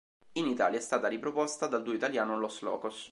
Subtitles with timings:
[0.39, 3.09] In Italia è stata riproposta dal duo italiano Los Locos.